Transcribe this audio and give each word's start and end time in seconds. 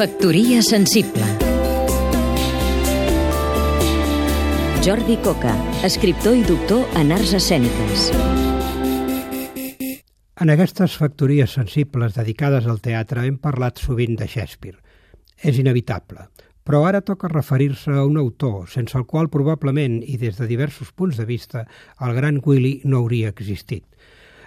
Factoria 0.00 0.62
sensible 0.62 1.26
Jordi 4.80 5.18
Coca, 5.20 5.52
escriptor 5.84 6.38
i 6.38 6.44
doctor 6.48 6.86
en 6.96 7.12
arts 7.12 7.34
escèniques. 7.36 8.06
En 10.40 10.54
aquestes 10.54 10.94
factories 10.96 11.52
sensibles 11.52 12.16
dedicades 12.16 12.64
al 12.64 12.80
teatre 12.80 13.26
hem 13.28 13.36
parlat 13.44 13.84
sovint 13.84 14.16
de 14.16 14.24
Shakespeare. 14.24 14.80
És 15.36 15.60
inevitable, 15.60 16.30
però 16.64 16.86
ara 16.88 17.04
toca 17.04 17.28
referir-se 17.28 17.92
a 17.92 18.06
un 18.08 18.16
autor 18.24 18.72
sense 18.72 18.96
el 18.96 19.04
qual 19.04 19.28
probablement, 19.28 20.00
i 20.00 20.16
des 20.16 20.40
de 20.40 20.48
diversos 20.48 20.96
punts 20.96 21.20
de 21.20 21.28
vista, 21.28 21.66
el 22.00 22.16
gran 22.16 22.40
Willy 22.40 22.78
no 22.88 23.04
hauria 23.04 23.36
existit. 23.36 23.84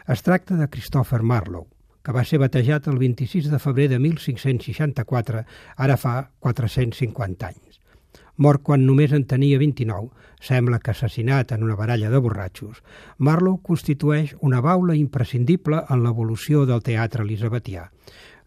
Es 0.10 0.26
tracta 0.26 0.58
de 0.58 0.72
Christopher 0.74 1.22
Marlowe, 1.22 1.70
que 2.04 2.16
va 2.16 2.26
ser 2.28 2.42
batejat 2.42 2.90
el 2.92 3.00
26 3.00 3.50
de 3.52 3.60
febrer 3.64 3.88
de 3.94 4.00
1564, 4.00 5.46
ara 5.78 5.98
fa 5.98 6.16
450 6.44 7.48
anys. 7.48 7.80
Mort 8.38 8.64
quan 8.66 8.82
només 8.86 9.14
en 9.14 9.28
tenia 9.30 9.60
29, 9.62 10.10
sembla 10.42 10.80
que 10.82 10.92
assassinat 10.92 11.54
en 11.54 11.64
una 11.64 11.78
baralla 11.80 12.10
de 12.10 12.20
borratxos, 12.20 12.82
Marlowe 13.18 13.62
constitueix 13.64 14.34
una 14.42 14.60
baula 14.62 14.96
imprescindible 14.98 15.84
en 15.90 16.04
l'evolució 16.04 16.66
del 16.66 16.82
teatre 16.82 17.24
elisabetià 17.24 17.92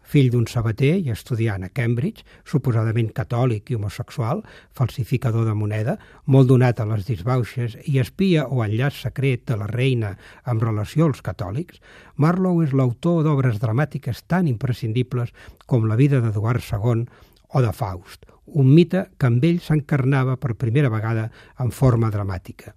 fill 0.07 0.29
d'un 0.31 0.47
sabater 0.47 0.93
i 1.03 1.11
estudiant 1.11 1.65
a 1.65 1.69
Cambridge, 1.75 2.23
suposadament 2.47 3.11
catòlic 3.15 3.71
i 3.71 3.77
homosexual, 3.77 4.41
falsificador 4.77 5.45
de 5.49 5.55
moneda, 5.57 5.97
molt 6.25 6.47
donat 6.51 6.79
a 6.79 6.87
les 6.87 7.05
disbauxes 7.09 7.77
i 7.91 7.99
espia 8.03 8.47
o 8.47 8.63
enllaç 8.65 9.03
secret 9.03 9.45
de 9.51 9.59
la 9.59 9.67
reina 9.71 10.15
amb 10.45 10.63
relació 10.63 11.09
als 11.09 11.21
catòlics, 11.25 11.81
Marlowe 12.15 12.65
és 12.65 12.73
l'autor 12.73 13.23
d'obres 13.27 13.59
dramàtiques 13.61 14.23
tan 14.27 14.47
imprescindibles 14.47 15.35
com 15.67 15.85
la 15.85 15.99
vida 15.99 16.23
d'Eduard 16.23 16.63
II 16.63 17.05
o 17.53 17.61
de 17.63 17.75
Faust, 17.75 18.25
un 18.47 18.73
mite 18.73 19.09
que 19.19 19.27
amb 19.27 19.43
ell 19.43 19.61
s'encarnava 19.61 20.39
per 20.39 20.55
primera 20.55 20.89
vegada 20.89 21.29
en 21.59 21.71
forma 21.75 22.11
dramàtica 22.13 22.73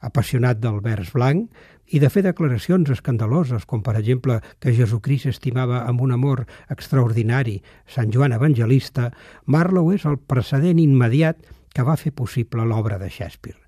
apassionat 0.00 0.60
del 0.60 0.80
vers 0.84 1.12
blanc, 1.12 1.48
i 1.90 1.98
de 1.98 2.08
fer 2.10 2.22
declaracions 2.22 2.90
escandaloses, 2.94 3.64
com 3.66 3.82
per 3.82 3.96
exemple 3.98 4.38
que 4.62 4.74
Jesucrist 4.76 5.26
estimava 5.26 5.82
amb 5.90 6.04
un 6.04 6.12
amor 6.14 6.44
extraordinari 6.70 7.58
Sant 7.90 8.12
Joan 8.14 8.36
Evangelista, 8.36 9.10
Marlowe 9.46 9.96
és 9.98 10.06
el 10.06 10.18
precedent 10.18 10.78
immediat 10.78 11.42
que 11.74 11.86
va 11.86 11.98
fer 11.98 12.14
possible 12.14 12.66
l'obra 12.66 12.98
de 12.98 13.10
Shakespeare. 13.10 13.58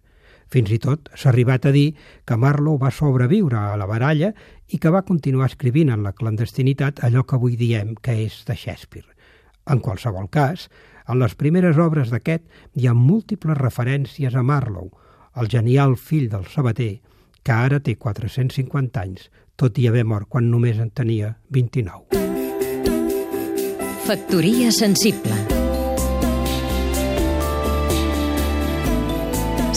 Fins 0.52 0.70
i 0.70 0.78
tot 0.78 1.08
s'ha 1.16 1.30
arribat 1.32 1.66
a 1.66 1.72
dir 1.74 1.94
que 2.28 2.36
Marlowe 2.38 2.78
va 2.78 2.92
sobreviure 2.94 3.58
a 3.58 3.76
la 3.80 3.88
baralla 3.90 4.32
i 4.68 4.78
que 4.78 4.92
va 4.92 5.06
continuar 5.08 5.48
escrivint 5.50 5.90
en 5.90 6.04
la 6.06 6.12
clandestinitat 6.12 7.02
allò 7.02 7.24
que 7.24 7.38
avui 7.38 7.56
diem 7.56 7.94
que 7.96 8.18
és 8.26 8.42
de 8.46 8.54
Shakespeare. 8.54 9.08
En 9.66 9.80
qualsevol 9.80 10.28
cas, 10.30 10.68
en 11.08 11.18
les 11.18 11.34
primeres 11.34 11.78
obres 11.80 12.12
d'aquest 12.12 12.44
hi 12.78 12.86
ha 12.86 12.94
múltiples 12.94 13.58
referències 13.58 14.36
a 14.36 14.42
Marlowe, 14.46 14.92
el 15.36 15.48
genial 15.48 15.96
fill 15.96 16.28
del 16.32 16.46
sabater, 16.52 17.00
que 17.42 17.52
ara 17.52 17.80
té 17.80 17.96
450 17.96 19.00
anys, 19.02 19.30
tot 19.56 19.78
i 19.78 19.88
haver 19.88 20.04
mort 20.04 20.28
quan 20.28 20.50
només 20.50 20.78
en 20.82 20.90
tenia 20.90 21.34
29. 21.50 22.20
Factoria 24.02 24.72
sensible 24.74 25.36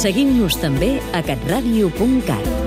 Seguim-nos 0.06 0.58
també 0.62 0.96
a 1.16 1.24
catradio.cat 1.26 2.65